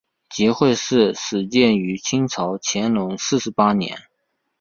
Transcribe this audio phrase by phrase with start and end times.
[0.31, 4.01] 集惠寺始建于清朝乾隆四十八年。